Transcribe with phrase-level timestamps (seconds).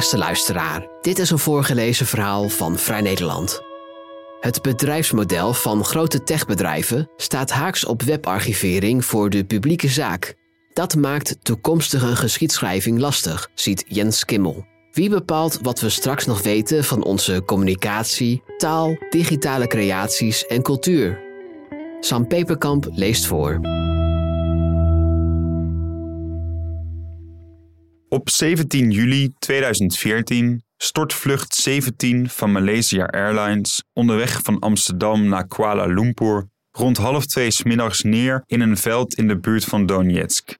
[0.00, 0.88] beste luisteraar.
[1.00, 3.60] Dit is een voorgelezen verhaal van Vrij Nederland.
[4.40, 10.34] Het bedrijfsmodel van grote techbedrijven staat haaks op webarchivering voor de publieke zaak.
[10.72, 14.66] Dat maakt toekomstige geschiedschrijving lastig, ziet Jens Kimmel.
[14.92, 21.20] Wie bepaalt wat we straks nog weten van onze communicatie, taal, digitale creaties en cultuur?
[22.00, 23.60] Sam Peperkamp leest voor.
[28.12, 35.86] Op 17 juli 2014 stort vlucht 17 van Malaysia Airlines onderweg van Amsterdam naar Kuala
[35.86, 40.54] Lumpur rond half twee smiddags neer in een veld in de buurt van Donetsk.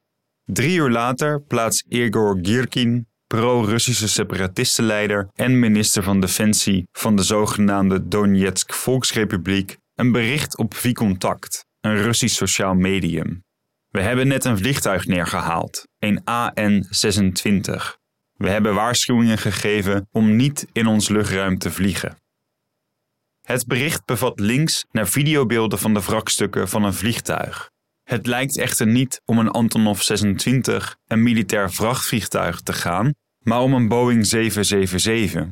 [0.45, 8.09] Drie uur later plaatst Igor Girkin, pro-Russische separatistenleider en minister van Defensie van de zogenaamde
[8.09, 13.43] Donetsk Volksrepubliek, een bericht op Vcontact, een Russisch sociaal medium.
[13.91, 17.99] We hebben net een vliegtuig neergehaald, een AN-26.
[18.33, 22.19] We hebben waarschuwingen gegeven om niet in ons luchtruim te vliegen.
[23.41, 27.71] Het bericht bevat links naar videobeelden van de wrakstukken van een vliegtuig.
[28.03, 33.75] Het lijkt echter niet om een Antonov 26, een militair vrachtvliegtuig, te gaan, maar om
[33.75, 35.49] een Boeing 777.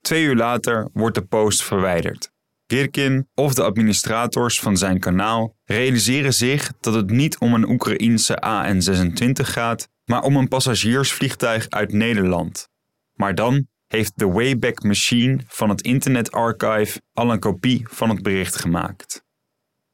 [0.00, 2.30] Twee uur later wordt de post verwijderd.
[2.66, 8.40] Girkin of de administrators van zijn kanaal realiseren zich dat het niet om een Oekraïense
[8.40, 12.68] AN-26 gaat, maar om een passagiersvliegtuig uit Nederland.
[13.14, 18.22] Maar dan heeft de Wayback Machine van het Internet Archive al een kopie van het
[18.22, 19.24] bericht gemaakt.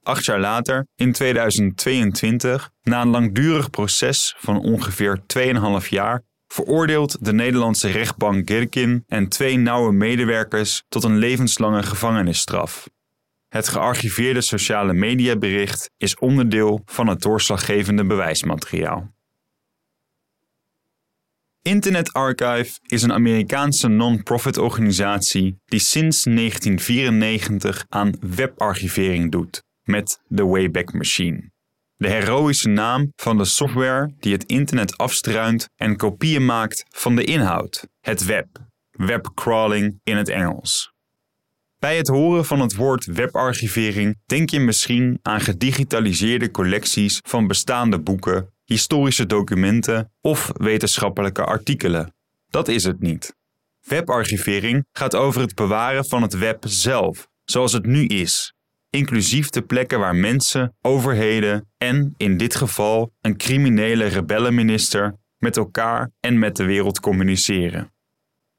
[0.02, 5.20] Acht jaar later, in 2022, na een langdurig proces van ongeveer
[5.82, 12.88] 2,5 jaar, veroordeelt de Nederlandse rechtbank Girkin en twee nauwe medewerkers tot een levenslange gevangenisstraf.
[13.48, 19.14] Het gearchiveerde sociale mediabericht is onderdeel van het doorslaggevende bewijsmateriaal.
[21.62, 30.44] Internet Archive is een Amerikaanse non-profit organisatie die sinds 1994 aan webarchivering doet met de
[30.44, 31.51] Wayback Machine
[32.02, 37.24] de heroïsche naam van de software die het internet afstruint en kopieën maakt van de
[37.24, 38.46] inhoud, het web,
[38.90, 40.92] webcrawling in het Engels.
[41.78, 48.00] Bij het horen van het woord webarchivering denk je misschien aan gedigitaliseerde collecties van bestaande
[48.00, 52.14] boeken, historische documenten of wetenschappelijke artikelen.
[52.48, 53.34] Dat is het niet.
[53.80, 58.54] Webarchivering gaat over het bewaren van het web zelf, zoals het nu is,
[58.92, 66.10] inclusief de plekken waar mensen, overheden en, in dit geval, een criminele rebellenminister met elkaar
[66.20, 67.92] en met de wereld communiceren.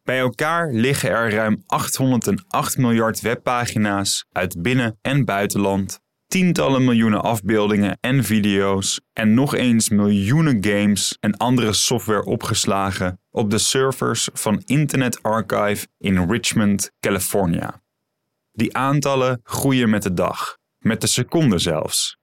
[0.03, 7.97] Bij elkaar liggen er ruim 808 miljard webpagina's uit binnen- en buitenland, tientallen miljoenen afbeeldingen
[7.99, 14.61] en video's en nog eens miljoenen games en andere software opgeslagen op de servers van
[14.65, 17.82] Internet Archive in Richmond, California.
[18.55, 22.17] Die aantallen groeien met de dag, met de seconde zelfs.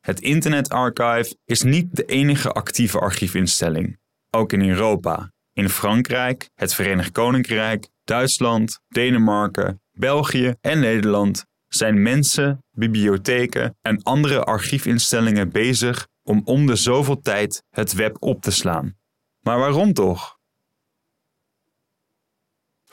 [0.00, 3.98] Het Internet Archive is niet de enige actieve archiefinstelling.
[4.30, 12.58] Ook in Europa, in Frankrijk, het Verenigd Koninkrijk, Duitsland, Denemarken, België en Nederland zijn mensen,
[12.70, 18.96] bibliotheken en andere archiefinstellingen bezig om om de zoveel tijd het web op te slaan.
[19.40, 20.38] Maar waarom toch?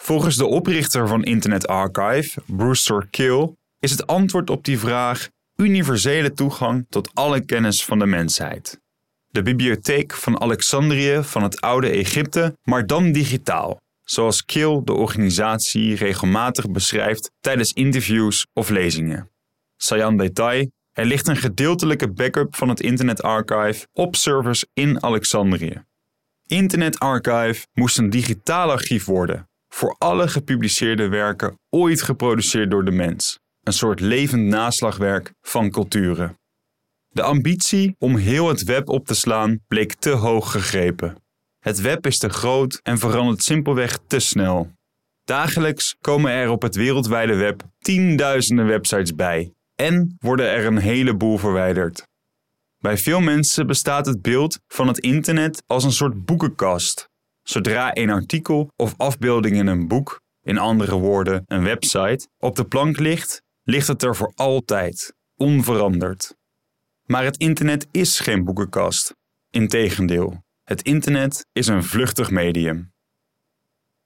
[0.01, 6.33] Volgens de oprichter van Internet Archive, Brewster Kill, is het antwoord op die vraag universele
[6.33, 8.79] toegang tot alle kennis van de mensheid.
[9.27, 15.95] De bibliotheek van Alexandrië van het oude Egypte, maar dan digitaal, zoals Kill de organisatie
[15.95, 19.29] regelmatig beschrijft tijdens interviews of lezingen.
[19.77, 25.83] Sayan detail, er ligt een gedeeltelijke backup van het Internet Archive op servers in Alexandrië.
[26.47, 32.91] Internet Archive moest een digitaal archief worden, voor alle gepubliceerde werken ooit geproduceerd door de
[32.91, 33.39] mens.
[33.63, 36.39] Een soort levend naslagwerk van culturen.
[37.07, 41.15] De ambitie om heel het web op te slaan bleek te hoog gegrepen.
[41.59, 44.71] Het web is te groot en verandert simpelweg te snel.
[45.23, 51.37] Dagelijks komen er op het wereldwijde web tienduizenden websites bij en worden er een heleboel
[51.37, 52.07] verwijderd.
[52.77, 57.10] Bij veel mensen bestaat het beeld van het internet als een soort boekenkast
[57.51, 62.65] Zodra een artikel of afbeelding in een boek, in andere woorden een website, op de
[62.65, 66.35] plank ligt, ligt het er voor altijd, onveranderd.
[67.05, 69.15] Maar het internet is geen boekenkast.
[69.49, 72.91] Integendeel, het internet is een vluchtig medium.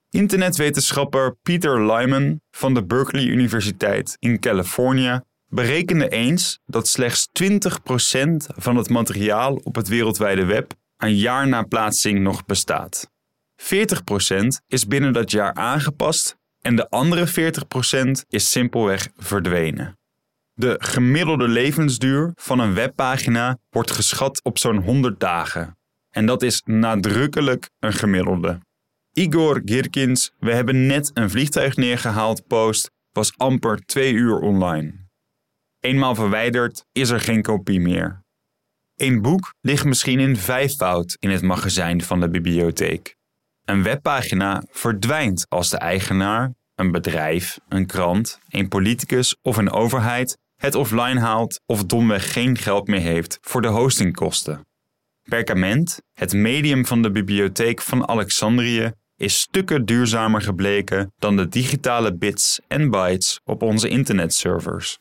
[0.10, 7.48] Internetwetenschapper Peter Lyman van de Berkeley Universiteit in Californië berekende eens dat slechts 20%
[8.56, 13.14] van het materiaal op het wereldwijde web een jaar na plaatsing nog bestaat.
[13.62, 13.68] 40%
[14.68, 19.98] is binnen dat jaar aangepast en de andere 40% is simpelweg verdwenen.
[20.54, 25.78] De gemiddelde levensduur van een webpagina wordt geschat op zo'n 100 dagen.
[26.10, 28.60] En dat is nadrukkelijk een gemiddelde.
[29.14, 34.94] Igor Girkins, we hebben net een vliegtuig neergehaald post, was amper twee uur online.
[35.80, 38.24] Eenmaal verwijderd is er geen kopie meer.
[38.96, 43.16] Een boek ligt misschien in vijfvoud in het magazijn van de bibliotheek.
[43.66, 50.38] Een webpagina verdwijnt als de eigenaar, een bedrijf, een krant, een politicus of een overheid
[50.56, 54.66] het offline haalt of domweg geen geld meer heeft voor de hostingkosten.
[55.24, 62.16] Perkament, het medium van de bibliotheek van Alexandrië, is stukken duurzamer gebleken dan de digitale
[62.16, 65.00] bits en bytes op onze internetservers.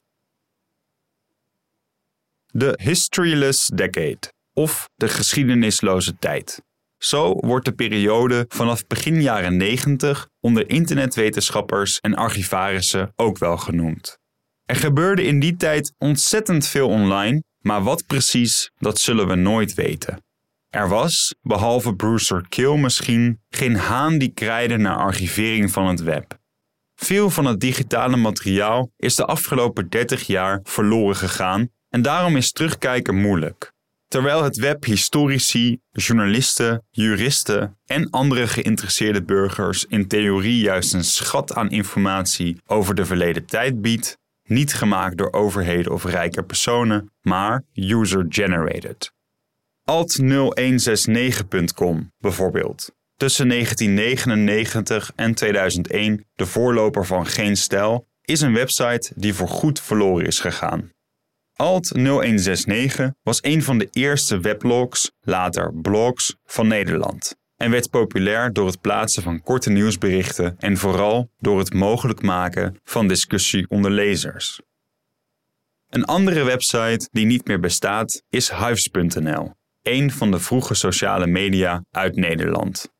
[2.46, 6.62] De Historyless Decade, of de geschiedenisloze tijd.
[7.05, 14.19] Zo wordt de periode vanaf begin jaren 90 onder internetwetenschappers en archivarissen ook wel genoemd.
[14.65, 19.75] Er gebeurde in die tijd ontzettend veel online, maar wat precies, dat zullen we nooit
[19.75, 20.25] weten.
[20.69, 26.39] Er was, behalve Brewster Kill misschien, geen haan die kraaide naar archivering van het web.
[26.95, 32.53] Veel van het digitale materiaal is de afgelopen 30 jaar verloren gegaan en daarom is
[32.53, 33.74] terugkijken moeilijk.
[34.14, 41.55] Terwijl het web historici, journalisten, juristen en andere geïnteresseerde burgers in theorie juist een schat
[41.55, 47.64] aan informatie over de verleden tijd biedt, niet gemaakt door overheden of rijke personen, maar
[47.72, 49.12] user-generated.
[49.90, 52.93] Alt0169.com bijvoorbeeld.
[53.16, 60.26] Tussen 1999 en 2001 de voorloper van Geen Stijl, is een website die voorgoed verloren
[60.26, 60.94] is gegaan.
[61.62, 68.67] Alt0169 was een van de eerste weblogs, later blogs, van Nederland en werd populair door
[68.67, 74.61] het plaatsen van korte nieuwsberichten en vooral door het mogelijk maken van discussie onder lezers.
[75.89, 79.53] Een andere website die niet meer bestaat is Hives.nl,
[79.83, 82.93] een van de vroege sociale media uit Nederland.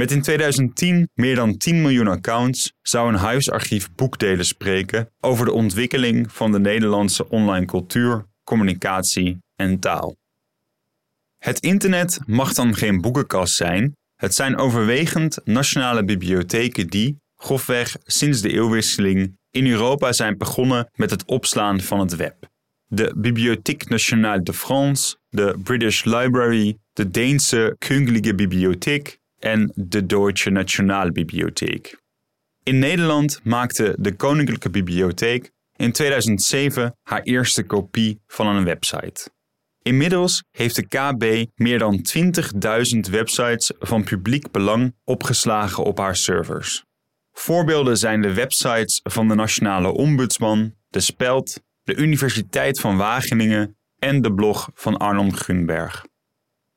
[0.00, 5.52] Met in 2010 meer dan 10 miljoen accounts zou een huisarchief boekdelen spreken over de
[5.52, 10.16] ontwikkeling van de Nederlandse online cultuur, communicatie en taal.
[11.38, 18.40] Het internet mag dan geen boekenkast zijn, het zijn overwegend nationale bibliotheken die, grofweg sinds
[18.40, 22.48] de eeuwwisseling, in Europa zijn begonnen met het opslaan van het web.
[22.86, 30.50] De Bibliothèque Nationale de France, de British Library, de Deense Königliche Bibliothek en de Deutsche
[30.50, 31.98] Nationalbibliothek.
[32.62, 39.30] In Nederland maakte de Koninklijke Bibliotheek in 2007 haar eerste kopie van een website.
[39.82, 42.04] Inmiddels heeft de KB meer dan
[42.94, 46.84] 20.000 websites van publiek belang opgeslagen op haar servers.
[47.32, 54.22] Voorbeelden zijn de websites van de Nationale Ombudsman, de Speld, de Universiteit van Wageningen en
[54.22, 56.04] de blog van Arnon Gunberg.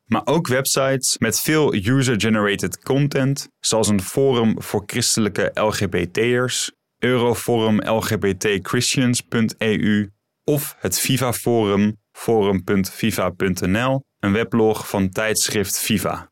[0.05, 10.09] Maar ook websites met veel user-generated content, zoals een forum voor christelijke LGBT'ers, Euroforum LGBTChristians.eu
[10.43, 16.31] of het FIFA Forum forum.viva.nl, een weblog van tijdschrift Viva.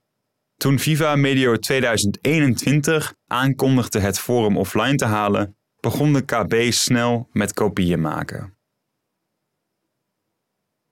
[0.56, 7.54] Toen Viva medio 2021 aankondigde het forum offline te halen, begon de KB snel met
[7.54, 8.57] kopieën maken.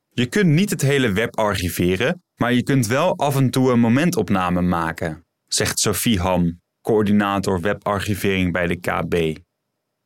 [0.09, 3.79] Je kunt niet het hele web archiveren, maar je kunt wel af en toe een
[3.79, 9.37] momentopname maken, zegt Sophie Ham, coördinator webarchivering bij de KB.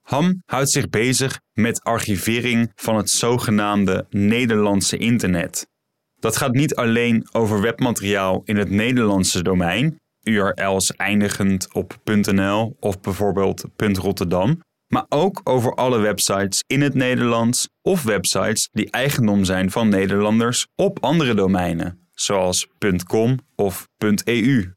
[0.02, 5.68] Ham houdt zich bezig met archivering van het zogenaamde Nederlandse internet.
[6.20, 13.00] Dat gaat niet alleen over webmateriaal in het Nederlandse domein, URL's eindigend op .nl of
[13.00, 19.72] bijvoorbeeld .rotterdam, maar ook over alle websites in het Nederlands of websites die eigendom zijn
[19.72, 22.68] van Nederlanders op andere domeinen, zoals
[23.08, 23.88] .com of
[24.24, 24.74] .eu.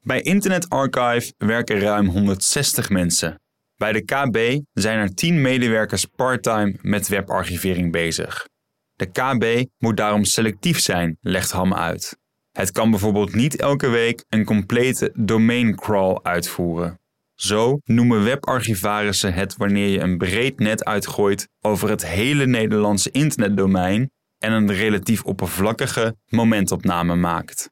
[0.00, 3.40] Bij Internet Archive werken ruim 160 mensen
[3.76, 8.48] bij de KB zijn er 10 medewerkers parttime met webarchivering bezig.
[8.94, 12.18] De KB moet daarom selectief zijn, legt Ham uit.
[12.52, 17.00] Het kan bijvoorbeeld niet elke week een complete domain crawl uitvoeren.
[17.34, 24.10] Zo noemen webarchivarissen het wanneer je een breed net uitgooit over het hele Nederlandse internetdomein
[24.46, 27.70] en een relatief oppervlakkige momentopname maakt.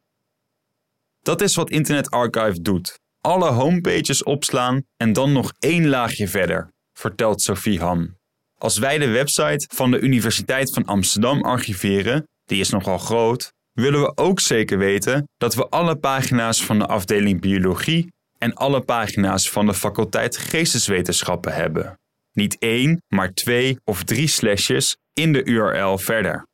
[1.22, 6.72] Dat is wat Internet Archive doet alle homepages opslaan en dan nog één laagje verder,
[6.92, 8.16] vertelt Sophie Ham.
[8.58, 14.00] Als wij de website van de Universiteit van Amsterdam archiveren, die is nogal groot, willen
[14.00, 19.50] we ook zeker weten dat we alle pagina's van de afdeling biologie en alle pagina's
[19.50, 21.98] van de faculteit geesteswetenschappen hebben.
[22.32, 26.46] Niet één, maar twee of drie slashes in de URL verder.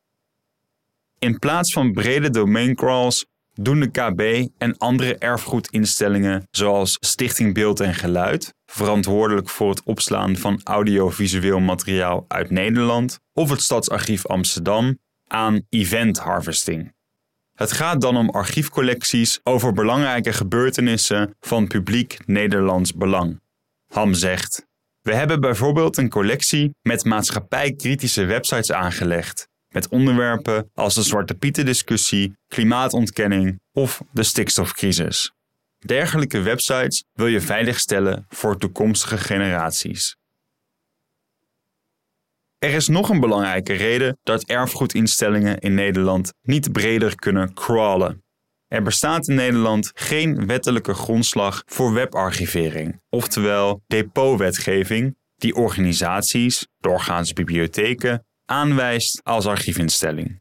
[1.21, 7.81] In plaats van brede domain crawls doen de KB en andere erfgoedinstellingen zoals Stichting Beeld
[7.81, 14.99] en Geluid, verantwoordelijk voor het opslaan van audiovisueel materiaal uit Nederland, of het Stadsarchief Amsterdam
[15.27, 16.95] aan event harvesting.
[17.57, 23.41] Het gaat dan om archiefcollecties over belangrijke gebeurtenissen van publiek Nederlands belang.
[23.93, 24.67] Ham zegt:
[25.00, 32.37] We hebben bijvoorbeeld een collectie met maatschappijkritische websites aangelegd, met onderwerpen als de Zwarte Pieten-discussie,
[32.49, 35.33] klimaatontkenning of de stikstofcrisis.
[35.79, 40.17] Dergelijke websites wil je veiligstellen voor toekomstige generaties.
[42.59, 48.23] Er is nog een belangrijke reden dat erfgoedinstellingen in Nederland niet breder kunnen crawlen.
[48.67, 58.25] Er bestaat in Nederland geen wettelijke grondslag voor webarchivering, oftewel depotwetgeving, die organisaties, doorgaans bibliotheken,
[58.50, 60.40] aanwijst als archiefinstelling.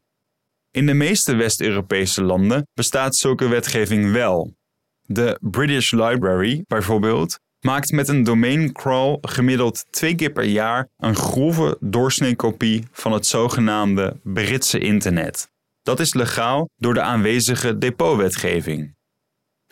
[0.70, 4.54] In de meeste West-Europese landen bestaat zulke wetgeving wel.
[5.00, 11.16] De British Library bijvoorbeeld maakt met een domain crawl gemiddeld twee keer per jaar een
[11.16, 15.48] grove doorsneekopie van het zogenaamde Britse internet.
[15.82, 18.94] Dat is legaal door de aanwezige depotwetgeving.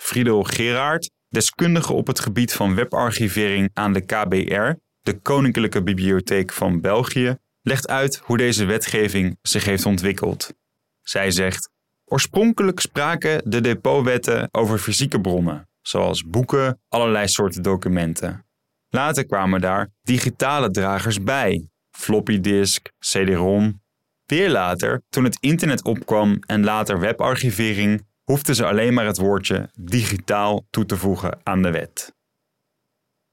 [0.01, 6.81] Friedel Gerard, deskundige op het gebied van webarchivering aan de KBR, de Koninklijke Bibliotheek van
[6.81, 7.37] België,
[7.69, 10.55] legt uit hoe deze wetgeving zich heeft ontwikkeld.
[11.03, 11.71] Zij zegt:
[12.05, 18.47] Oorspronkelijk spraken de depotwetten over fysieke bronnen, zoals boeken, allerlei soorten documenten.
[18.89, 23.83] Later kwamen daar digitale dragers bij, floppy disk, CD-ROM.
[24.27, 29.71] Weer later, toen het internet opkwam en later webarchivering, hoefden ze alleen maar het woordje
[29.75, 32.15] digitaal toe te voegen aan de wet.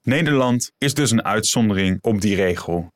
[0.01, 2.93] Nederland is dus een uitzondering op die regel.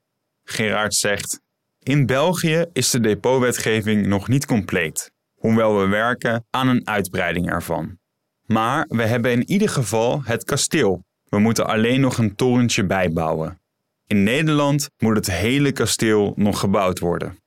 [0.50, 1.41] Gerard zegt:
[1.79, 7.98] In België is de depotwetgeving nog niet compleet, hoewel we werken aan een uitbreiding ervan.
[8.46, 11.03] Maar we hebben in ieder geval het kasteel.
[11.24, 13.62] We moeten alleen nog een torentje bijbouwen.
[14.08, 17.38] In Nederland moet het hele kasteel nog gebouwd worden.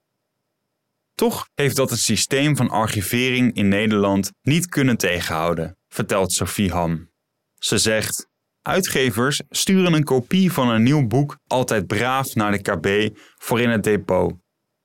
[1.14, 7.10] Toch heeft dat het systeem van archivering in Nederland niet kunnen tegenhouden, vertelt Sophie Ham.
[7.54, 8.28] Ze zegt:
[8.62, 13.70] Uitgevers sturen een kopie van een nieuw boek altijd braaf naar de KB voor in
[13.70, 14.34] het depot.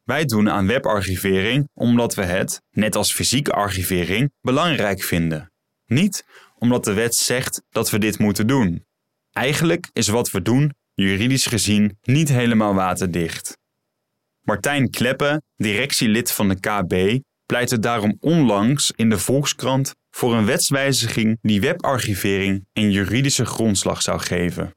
[0.04, 5.52] Wij doen aan webarchivering omdat we het, net als fysieke archivering, belangrijk vinden.
[5.86, 6.26] Niet
[6.60, 8.86] omdat de wet zegt dat we dit moeten doen.
[9.32, 13.58] Eigenlijk is wat we doen, juridisch gezien, niet helemaal waterdicht.
[14.42, 21.38] Martijn Kleppe, directielid van de KB, pleitte daarom onlangs in de Volkskrant voor een wetswijziging
[21.42, 24.76] die webarchivering een juridische grondslag zou geven.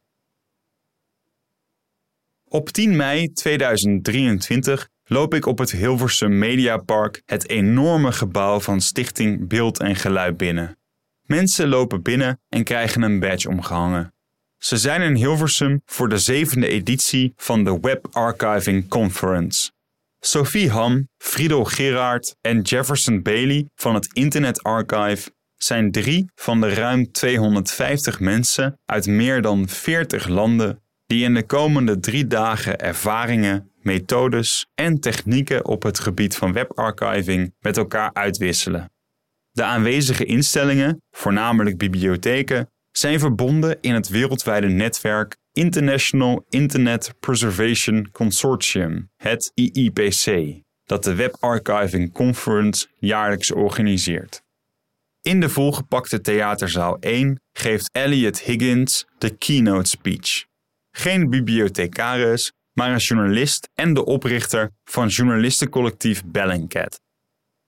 [2.44, 9.48] Op 10 mei 2023 loop ik op het Hilversum Mediapark, het enorme gebouw van Stichting
[9.48, 10.78] Beeld en Geluid binnen.
[11.22, 14.14] Mensen lopen binnen en krijgen een badge omgehangen.
[14.58, 19.70] Ze zijn in Hilversum voor de zevende editie van de Web Archiving Conference.
[20.22, 26.74] Sophie Ham, Friedel Gerard en Jefferson Bailey van het Internet Archive zijn drie van de
[26.74, 33.70] ruim 250 mensen uit meer dan 40 landen die in de komende drie dagen ervaringen,
[33.74, 38.92] methodes en technieken op het gebied van webarchiving met elkaar uitwisselen.
[39.50, 49.10] De aanwezige instellingen, voornamelijk bibliotheken, zijn verbonden in het wereldwijde netwerk International Internet Preservation Consortium,
[49.16, 54.42] het IIPC, dat de Web Archiving Conference jaarlijks organiseert.
[55.22, 60.44] In de volgepakte theaterzaal 1 geeft Elliot Higgins de keynote speech.
[60.90, 67.00] Geen bibliothecaris, maar een journalist en de oprichter van journalistencollectief Bellingcat.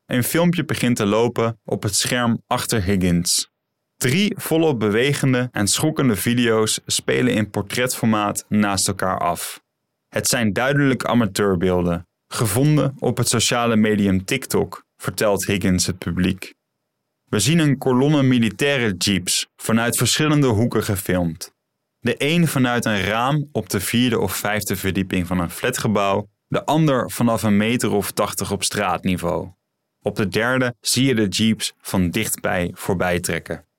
[0.06, 3.51] Een filmpje begint te lopen op het scherm achter Higgins.
[4.02, 9.62] Drie volop bewegende en schokkende video's spelen in portretformaat naast elkaar af.
[10.08, 16.54] Het zijn duidelijk amateurbeelden, gevonden op het sociale medium TikTok, vertelt Higgins het publiek.
[17.24, 21.52] We zien een kolonne militaire jeeps vanuit verschillende hoeken gefilmd.
[21.98, 26.64] De een vanuit een raam op de vierde of vijfde verdieping van een flatgebouw, de
[26.64, 29.50] ander vanaf een meter of tachtig op straatniveau.
[30.00, 33.70] Op de derde zie je de jeeps van dichtbij voorbij trekken.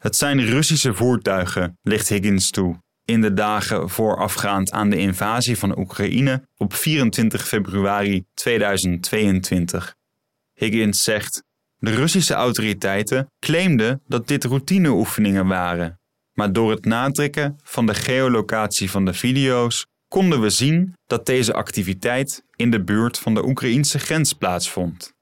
[0.00, 5.78] Het zijn Russische voertuigen, ligt Higgins toe, in de dagen voorafgaand aan de invasie van
[5.78, 9.94] Oekraïne op 24 februari 2022.
[10.54, 11.42] Higgins zegt:
[11.76, 16.00] De Russische autoriteiten claimden dat dit routineoefeningen waren,
[16.32, 21.52] maar door het nadrukken van de geolocatie van de video's konden we zien dat deze
[21.52, 25.12] activiteit in de buurt van de Oekraïnse grens plaatsvond.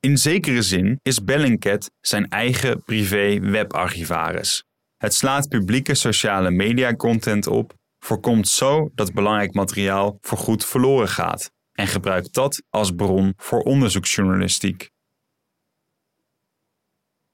[0.00, 4.64] In zekere zin is Bellingcat zijn eigen privé webarchivaris.
[4.96, 11.50] Het slaat publieke sociale media content op, voorkomt zo dat belangrijk materiaal voorgoed verloren gaat
[11.72, 14.90] en gebruikt dat als bron voor onderzoeksjournalistiek.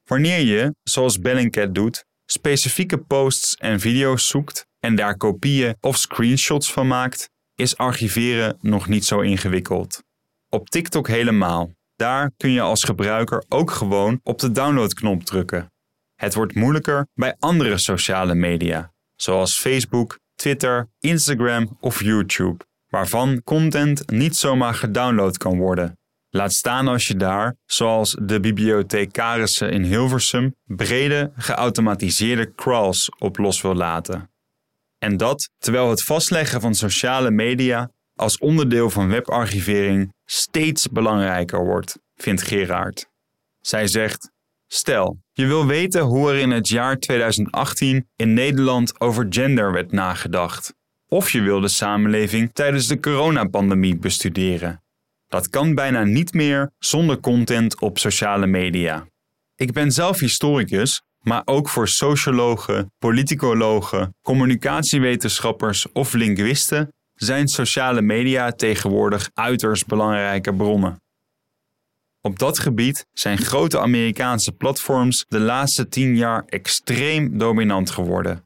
[0.04, 6.72] Wanneer je, zoals Bellingcat doet, specifieke posts en video's zoekt en daar kopieën of screenshots
[6.72, 10.02] van maakt, is archiveren nog niet zo ingewikkeld.
[10.48, 11.72] Op TikTok helemaal.
[11.96, 15.72] Daar kun je als gebruiker ook gewoon op de downloadknop drukken.
[16.14, 24.10] Het wordt moeilijker bij andere sociale media, zoals Facebook, Twitter, Instagram of YouTube, waarvan content
[24.10, 25.98] niet zomaar gedownload kan worden.
[26.30, 33.60] Laat staan als je daar, zoals de bibliothecarissen in Hilversum, brede geautomatiseerde crawls op los
[33.60, 34.30] wil laten.
[34.98, 41.98] En dat terwijl het vastleggen van sociale media als onderdeel van webarchivering steeds belangrijker wordt,
[42.14, 43.08] vindt Gerard.
[43.60, 44.30] Zij zegt:
[44.66, 49.92] Stel, je wil weten hoe er in het jaar 2018 in Nederland over gender werd
[49.92, 50.74] nagedacht.
[51.08, 54.82] Of je wil de samenleving tijdens de coronapandemie bestuderen.
[55.28, 59.06] Dat kan bijna niet meer zonder content op sociale media.
[59.56, 66.92] Ik ben zelf historicus, maar ook voor sociologen, politicologen, communicatiewetenschappers of linguisten
[67.24, 71.02] zijn sociale media tegenwoordig uiterst belangrijke bronnen.
[72.20, 78.44] Op dat gebied zijn grote Amerikaanse platforms de laatste tien jaar extreem dominant geworden.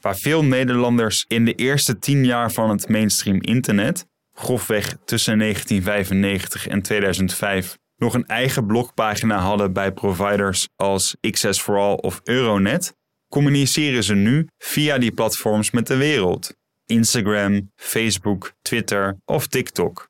[0.00, 6.66] Waar veel Nederlanders in de eerste tien jaar van het mainstream internet, grofweg tussen 1995
[6.66, 12.92] en 2005, nog een eigen blogpagina hadden bij providers als Access for All of Euronet,
[13.28, 16.56] communiceren ze nu via die platforms met de wereld.
[16.88, 20.08] Instagram, Facebook, Twitter of TikTok.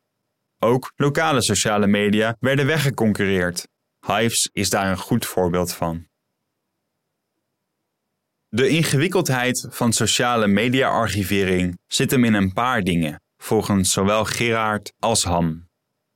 [0.58, 3.68] Ook lokale sociale media werden weggeconcurreerd.
[4.06, 6.06] Hives is daar een goed voorbeeld van.
[8.48, 15.24] De ingewikkeldheid van sociale media-archivering zit hem in een paar dingen, volgens zowel Gerard als
[15.24, 15.66] Han.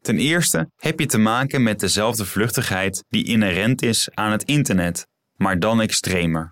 [0.01, 5.07] Ten eerste heb je te maken met dezelfde vluchtigheid die inherent is aan het internet,
[5.37, 6.52] maar dan extremer.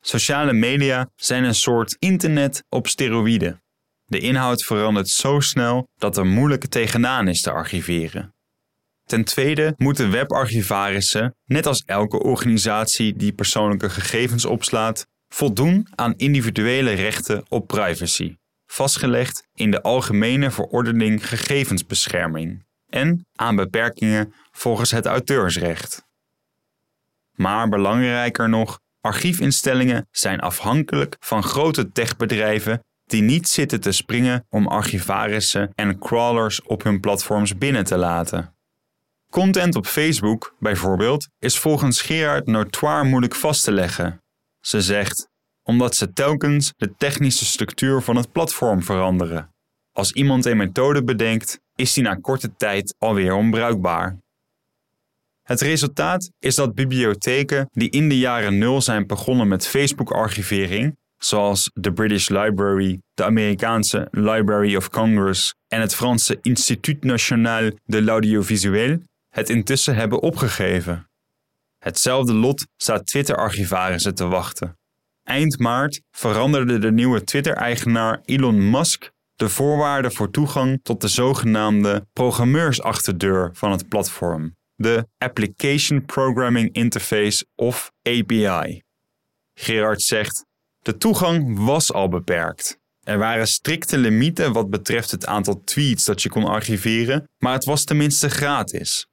[0.00, 3.62] Sociale media zijn een soort internet op steroïden.
[4.04, 8.34] De inhoud verandert zo snel dat er moeilijk tegenaan is te archiveren.
[9.04, 16.92] Ten tweede moeten webarchivarissen, net als elke organisatie die persoonlijke gegevens opslaat, voldoen aan individuele
[16.92, 18.36] rechten op privacy,
[18.66, 26.04] vastgelegd in de Algemene Verordening Gegevensbescherming en aan beperkingen volgens het auteursrecht.
[27.32, 34.66] Maar belangrijker nog, archiefinstellingen zijn afhankelijk van grote techbedrijven die niet zitten te springen om
[34.66, 38.54] archivarissen en crawlers op hun platforms binnen te laten.
[39.30, 44.22] Content op Facebook, bijvoorbeeld, is volgens Gerard notoire moeilijk vast te leggen.
[44.60, 45.28] Ze zegt,
[45.62, 49.50] omdat ze telkens de technische structuur van het platform veranderen.
[49.92, 54.18] Als iemand een methode bedenkt, is die na korte tijd alweer onbruikbaar.
[55.50, 61.70] Het resultaat is dat bibliotheken die in de jaren nul zijn begonnen met Facebook-archivering, zoals
[61.74, 68.98] de British Library, de Amerikaanse Library of Congress en het Franse Institut National de l'Audiovisuel,
[69.28, 71.10] het intussen hebben opgegeven.
[71.78, 74.78] Hetzelfde lot staat Twitter-archivarissen te wachten.
[75.22, 82.06] Eind maart veranderde de nieuwe Twitter-eigenaar Elon Musk de voorwaarden voor toegang tot de zogenaamde
[82.12, 88.82] programmeursachterdeur van het platform, de Application Programming Interface of API.
[89.54, 90.44] Gerard zegt:
[90.78, 92.78] De toegang was al beperkt.
[93.00, 97.64] Er waren strikte limieten wat betreft het aantal tweets dat je kon archiveren, maar het
[97.64, 99.06] was tenminste gratis.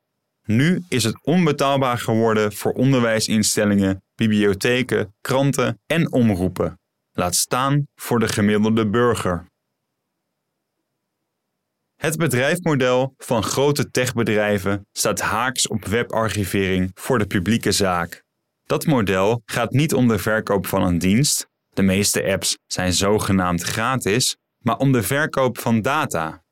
[0.44, 6.80] Nu is het onbetaalbaar geworden voor onderwijsinstellingen, bibliotheken, kranten en omroepen.
[7.12, 9.46] Laat staan voor de gemiddelde burger.
[11.98, 18.24] Het bedrijfsmodel van grote techbedrijven staat haaks op webarchivering voor de publieke zaak.
[18.64, 23.62] Dat model gaat niet om de verkoop van een dienst, de meeste apps zijn zogenaamd
[23.62, 26.44] gratis, maar om de verkoop van data.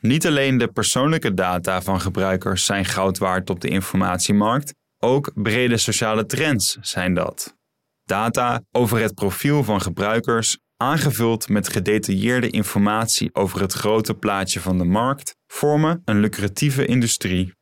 [0.00, 5.76] Niet alleen de persoonlijke data van gebruikers zijn goud waard op de informatiemarkt, ook brede
[5.76, 7.56] sociale trends zijn dat.
[8.04, 14.78] Data over het profiel van gebruikers aangevuld met gedetailleerde informatie over het grote plaatje van
[14.78, 17.54] de markt, vormen een lucratieve industrie.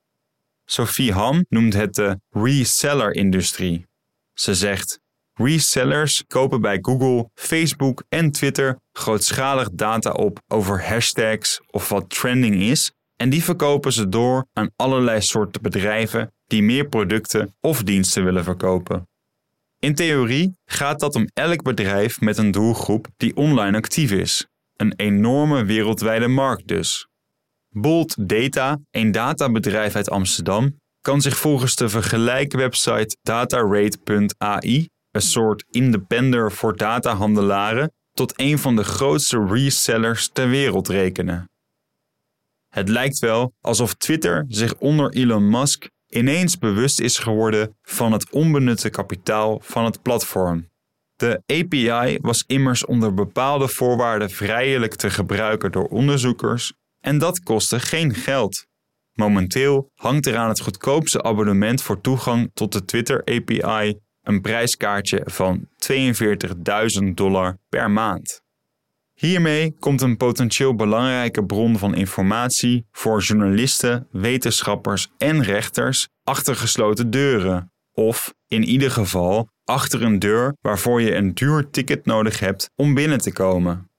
[0.65, 3.87] Sophie Ham noemt het de reseller-industrie.
[4.35, 5.01] Ze zegt:
[5.35, 12.55] Resellers kopen bij Google, Facebook en Twitter grootschalig data op over hashtags of wat trending
[12.55, 18.25] is, en die verkopen ze door aan allerlei soorten bedrijven die meer producten of diensten
[18.25, 19.10] willen verkopen.
[19.81, 24.47] In theorie gaat dat om elk bedrijf met een doelgroep die online actief is.
[24.77, 27.09] Een enorme wereldwijde markt dus.
[27.69, 36.53] Bold Data, een databedrijf uit Amsterdam, kan zich volgens de vergelijkwebsite datarate.ai, een soort independer
[36.53, 41.51] voor datahandelaren, tot een van de grootste resellers ter wereld rekenen.
[42.69, 48.31] Het lijkt wel alsof Twitter zich onder Elon Musk ineens bewust is geworden van het
[48.31, 50.69] onbenutte kapitaal van het platform.
[51.17, 57.81] De API was immers onder bepaalde voorwaarden vrijelijk te gebruiken door onderzoekers en dat kostte
[57.81, 58.67] geen geld.
[59.13, 65.23] Momenteel hangt er aan het goedkoopste abonnement voor toegang tot de Twitter API een prijskaartje
[65.25, 65.69] van
[67.01, 68.43] 42.000 dollar per maand.
[69.21, 77.11] Hiermee komt een potentieel belangrijke bron van informatie voor journalisten, wetenschappers en rechters achter gesloten
[77.11, 82.71] deuren, of in ieder geval achter een deur waarvoor je een duur ticket nodig hebt
[82.77, 83.91] om binnen te komen.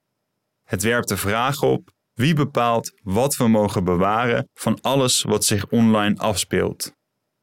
[0.62, 5.66] Het werpt de vraag op wie bepaalt wat we mogen bewaren van alles wat zich
[5.66, 6.92] online afspeelt?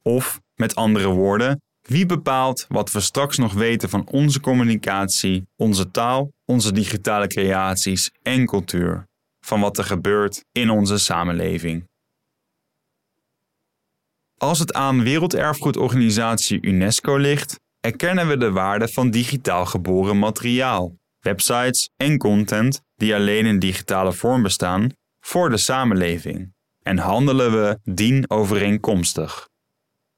[0.01, 5.91] Of, met andere woorden, wie bepaalt wat we straks nog weten van onze communicatie, onze
[5.91, 9.07] taal, onze digitale creaties en cultuur?
[9.45, 11.87] Van wat er gebeurt in onze samenleving.
[14.37, 21.89] Als het aan Werelderfgoedorganisatie UNESCO ligt, erkennen we de waarde van digitaal geboren materiaal, websites
[21.97, 28.29] en content die alleen in digitale vorm bestaan, voor de samenleving en handelen we dien
[28.29, 29.48] overeenkomstig.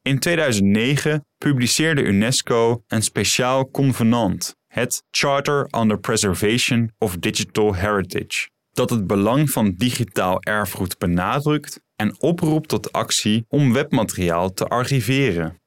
[0.04, 8.50] In 2009 publiceerde UNESCO een speciaal convenant, het Charter on the Preservation of Digital Heritage,
[8.72, 15.62] dat het belang van digitaal erfgoed benadrukt en oproept tot actie om webmateriaal te archiveren.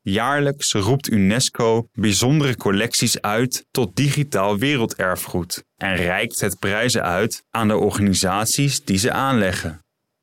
[0.00, 7.68] Jaarlijks roept UNESCO bijzondere collecties uit tot digitaal werelderfgoed en reikt het prijzen uit aan
[7.68, 9.81] de organisaties die ze aanleggen.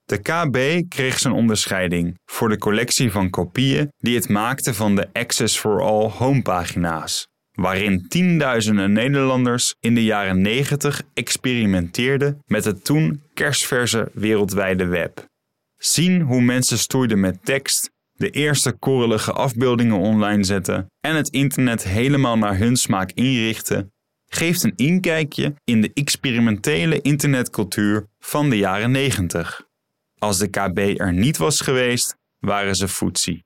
[0.10, 5.08] De KB kreeg zijn onderscheiding voor de collectie van kopieën die het maakte van de
[5.13, 13.22] Access for All homepagina's, waarin tienduizenden Nederlanders in de jaren 90 experimenteerden met het toen
[13.34, 15.26] kersverse wereldwijde web.
[15.78, 21.84] Zien hoe mensen stoeiden met tekst, de eerste korrelige afbeeldingen online zetten en het internet
[21.84, 23.91] helemaal naar hun smaak inrichten,
[24.28, 29.67] geeft een inkijkje in de experimentele internetcultuur van de jaren 90.
[30.20, 33.46] Als de KB er niet was geweest, waren ze foetsie.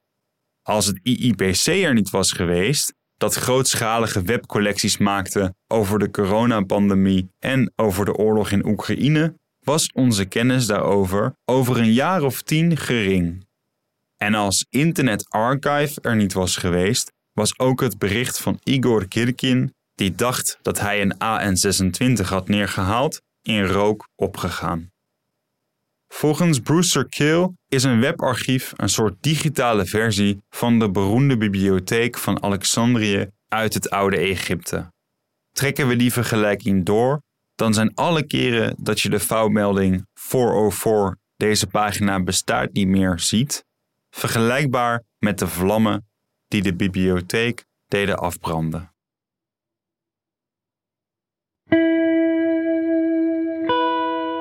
[0.62, 7.72] Als het IIPC er niet was geweest, dat grootschalige webcollecties maakte over de coronapandemie en
[7.76, 13.46] over de oorlog in Oekraïne, was onze kennis daarover over een jaar of tien gering.
[14.18, 19.74] En als Internet Archive er niet was geweest, was ook het bericht van Igor Kirkin,
[19.96, 24.93] die dacht dat hij een AN26 had neergehaald, in rook opgegaan.
[26.16, 32.44] Volgens Brewster Kill is een webarchief een soort digitale versie van de beroemde bibliotheek van
[32.44, 34.92] Alexandrië uit het oude Egypte.
[35.52, 37.22] Trekken we die vergelijking door,
[37.56, 43.66] dan zijn alle keren dat je de foutmelding 404 deze pagina bestaat niet meer ziet,
[44.10, 46.08] vergelijkbaar met de vlammen
[46.48, 48.93] die de bibliotheek deden afbranden.